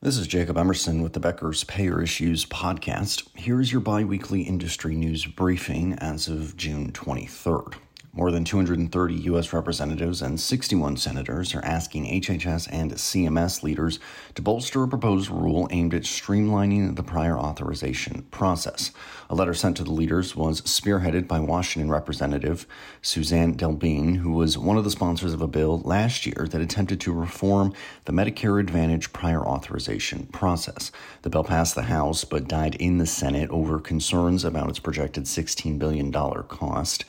[0.00, 3.28] This is Jacob Emerson with the Becker's Payer Issues podcast.
[3.34, 7.74] Here's your bi weekly industry news briefing as of June 23rd.
[8.18, 9.52] More than 230 U.S.
[9.52, 14.00] representatives and 61 senators are asking HHS and CMS leaders
[14.34, 18.90] to bolster a proposed rule aimed at streamlining the prior authorization process.
[19.30, 22.66] A letter sent to the leaders was spearheaded by Washington Representative
[23.02, 27.00] Suzanne DelBene, who was one of the sponsors of a bill last year that attempted
[27.02, 27.72] to reform
[28.06, 30.90] the Medicare Advantage prior authorization process.
[31.22, 35.26] The bill passed the House but died in the Senate over concerns about its projected
[35.26, 37.04] $16 billion cost.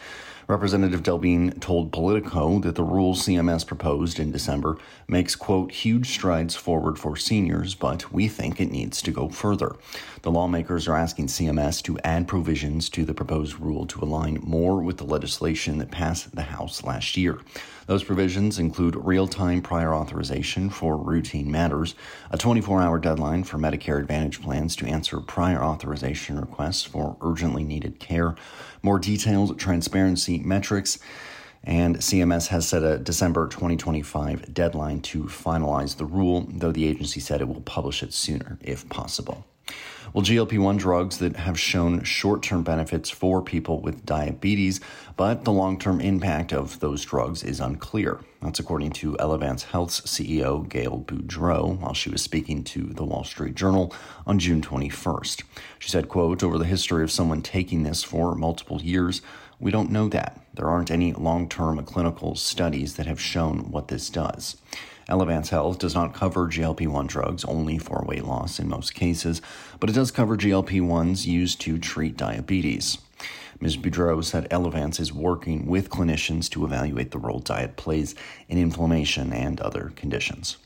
[0.50, 6.56] Representative DelBene told Politico that the rule CMS proposed in December makes, quote, huge strides
[6.56, 9.76] forward for seniors, but we think it needs to go further.
[10.24, 14.82] The lawmakers are asking CMS to add provisions to the proposed rule to align more
[14.82, 17.40] with the legislation that passed the House last year.
[17.86, 21.96] Those provisions include real time prior authorization for routine matters,
[22.30, 27.64] a 24 hour deadline for Medicare Advantage plans to answer prior authorization requests for urgently
[27.64, 28.36] needed care,
[28.84, 31.00] more detailed transparency metrics,
[31.64, 37.20] and CMS has set a December 2025 deadline to finalize the rule, though the agency
[37.20, 39.46] said it will publish it sooner if possible.
[40.12, 44.80] Well, GLP 1 drugs that have shown short term benefits for people with diabetes,
[45.16, 48.20] but the long term impact of those drugs is unclear.
[48.42, 53.24] That's according to Elevance Health's CEO, Gail Boudreaux, while she was speaking to the Wall
[53.24, 53.94] Street Journal
[54.26, 55.44] on June 21st.
[55.78, 59.22] She said, quote, over the history of someone taking this for multiple years,
[59.60, 60.42] we don't know that.
[60.56, 64.58] There aren't any long term clinical studies that have shown what this does.
[65.10, 69.42] Elevance Health does not cover GLP 1 drugs only for weight loss in most cases,
[69.80, 73.00] but it does cover GLP 1s used to treat diabetes.
[73.60, 73.76] Ms.
[73.76, 78.16] Boudreaux said Elevance is working with clinicians to evaluate the role diet plays
[78.48, 80.58] in inflammation and other conditions.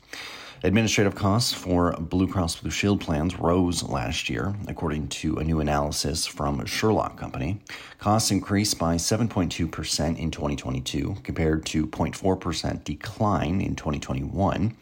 [0.64, 5.60] Administrative costs for Blue Cross Blue Shield plans rose last year, according to a new
[5.60, 7.60] analysis from Sherlock Company.
[7.98, 14.74] Costs increased by 7.2% in 2022 compared to 0.4% decline in 2021.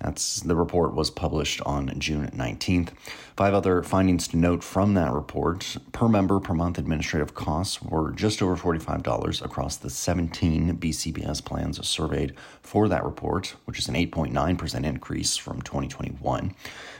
[0.00, 2.90] That's the report was published on June 19th.
[3.36, 5.76] Five other findings to note from that report.
[5.92, 11.84] Per member per month administrative costs were just over $45 across the 17 BCBS plans
[11.86, 16.54] surveyed for that report, which is an 8.9% increase from 2021.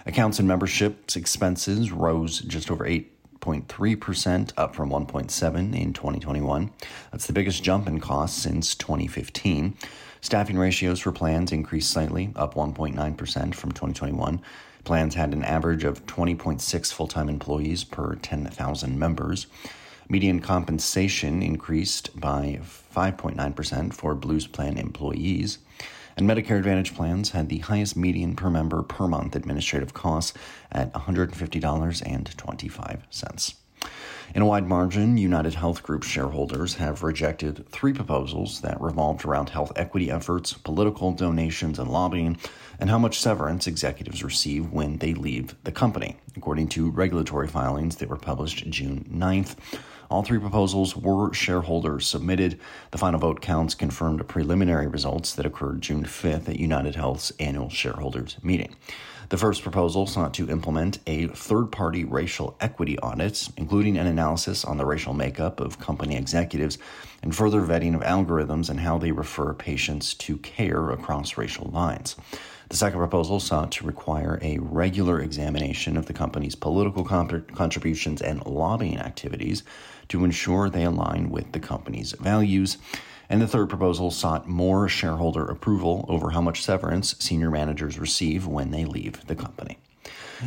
[0.06, 6.70] Accounts and memberships expenses rose just over 8 0.3%, up from 1.7 in 2021.
[7.12, 9.76] That's the biggest jump in costs since 2015.
[10.20, 14.42] Staffing ratios for plans increased slightly, up 1.9% from 2021.
[14.84, 19.46] Plans had an average of 20.6 full time employees per 10,000 members.
[20.08, 22.60] Median compensation increased by
[22.94, 25.58] 5.9% for Blues Plan employees.
[26.18, 30.36] And Medicare Advantage plans had the highest median per member per month administrative costs
[30.72, 33.54] at $150.25.
[34.34, 39.50] In a wide margin, United Health Group shareholders have rejected three proposals that revolved around
[39.50, 42.36] health equity efforts, political donations, and lobbying,
[42.80, 46.16] and how much severance executives receive when they leave the company.
[46.36, 49.54] According to regulatory filings that were published June 9th,
[50.10, 52.58] all three proposals were shareholder submitted.
[52.90, 57.68] The final vote counts confirmed preliminary results that occurred June 5th at United Health's annual
[57.68, 58.74] shareholders meeting.
[59.28, 64.64] The first proposal sought to implement a third party racial equity audit, including an analysis
[64.64, 66.78] on the racial makeup of company executives
[67.22, 72.16] and further vetting of algorithms and how they refer patients to care across racial lines.
[72.68, 78.20] The second proposal sought to require a regular examination of the company's political comp- contributions
[78.20, 79.62] and lobbying activities
[80.08, 82.76] to ensure they align with the company's values.
[83.30, 88.46] And the third proposal sought more shareholder approval over how much severance senior managers receive
[88.46, 89.78] when they leave the company.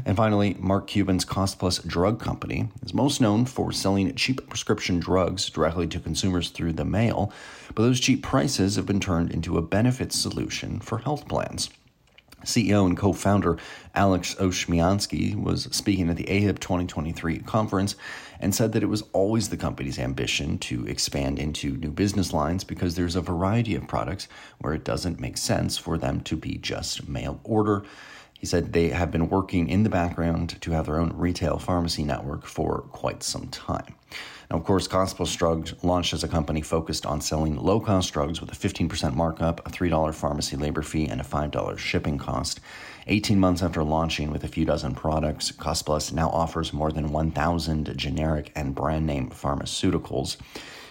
[0.06, 5.00] And finally, Mark Cuban's Cost Plus Drug Company is most known for selling cheap prescription
[5.00, 7.34] drugs directly to consumers through the mail,
[7.74, 11.72] but those cheap prices have been turned into a benefit solution for health plans.
[12.44, 13.58] CEO and co founder
[13.94, 17.96] Alex Oshmyansky was speaking at the AHIP 2023 conference
[18.40, 22.64] and said that it was always the company's ambition to expand into new business lines
[22.64, 24.28] because there's a variety of products
[24.60, 27.84] where it doesn't make sense for them to be just mail order.
[28.40, 32.04] He said they have been working in the background to have their own retail pharmacy
[32.04, 33.96] network for quite some time.
[34.50, 38.42] Now, of course, Plus Drugs launched as a company focused on selling low cost drugs
[38.42, 42.60] with a 15% markup, a $3 pharmacy labor fee, and a $5 shipping cost.
[43.08, 47.12] 18 months after launching with a few dozen products, Cost Plus now offers more than
[47.12, 50.38] 1,000 generic and brand name pharmaceuticals.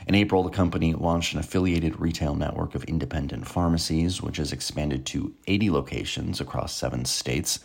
[0.08, 5.04] In April, the company launched an affiliated retail network of independent pharmacies, which has expanded
[5.06, 7.60] to 80 locations across seven states.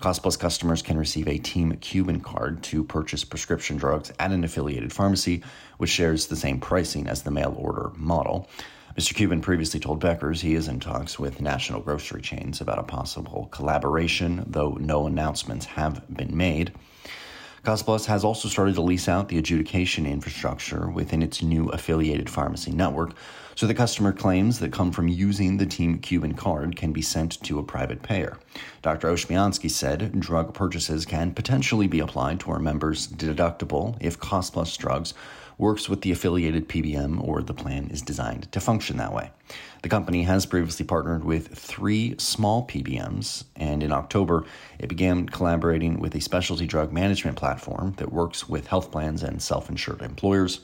[0.00, 4.44] Cost Plus customers can receive a Team Cuban card to purchase prescription drugs at an
[4.44, 5.42] affiliated pharmacy,
[5.78, 8.48] which shares the same pricing as the mail order model.
[8.98, 9.14] Mr.
[9.14, 13.48] Cuban previously told Becker's he is in talks with national grocery chains about a possible
[13.50, 16.72] collaboration, though no announcements have been made.
[17.64, 22.70] CostPlus has also started to lease out the adjudication infrastructure within its new affiliated pharmacy
[22.70, 23.14] network,
[23.54, 27.42] so the customer claims that come from using the Team Cuban card can be sent
[27.42, 28.36] to a private payer.
[28.82, 29.08] Dr.
[29.08, 35.14] Oshmyansky said drug purchases can potentially be applied to our members' deductible if CostPlus drugs
[35.58, 39.30] works with the affiliated PBM or the plan is designed to function that way.
[39.82, 44.46] The company has previously partnered with three small PBMs, and in October,
[44.78, 49.42] it began collaborating with a specialty drug management platform that works with health plans and
[49.42, 50.60] self insured employers.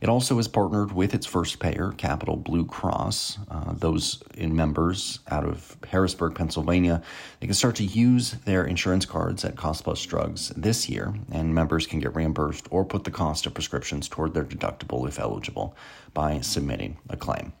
[0.00, 3.38] It also has partnered with its first payer, Capital Blue Cross.
[3.50, 7.02] Uh, those in members out of Harrisburg, Pennsylvania,
[7.40, 11.54] they can start to use their insurance cards at Cost Plus Drugs this year, and
[11.54, 15.76] members can get reimbursed or put the cost of prescriptions toward their deductible if eligible
[16.12, 17.52] by submitting a claim.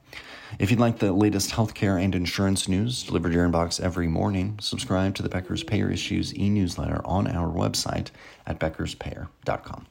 [0.58, 4.56] If you'd like the latest healthcare and insurance news delivered to your inbox every morning,
[4.60, 8.08] subscribe to the Becker's Payer Issues e newsletter on our website
[8.46, 9.86] at beckerspayer.com.